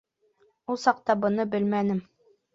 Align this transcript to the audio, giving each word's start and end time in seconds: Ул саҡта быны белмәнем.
Ул 0.75 0.79
саҡта 0.85 1.17
быны 1.27 1.47
белмәнем. 1.53 2.03